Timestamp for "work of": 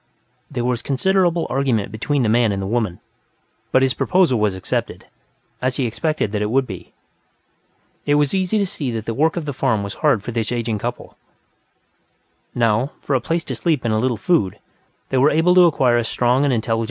9.13-9.45